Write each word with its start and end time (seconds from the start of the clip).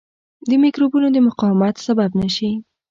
د 0.49 0.51
مکروبونو 0.63 1.07
د 1.13 1.17
مقاومت 1.27 1.75
سبب 1.87 2.09
نه 2.21 2.27
شي. 2.35 2.51